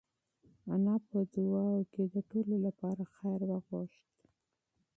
[0.73, 4.05] انا په دعا کې د ټولو لپاره خیر وغوښت.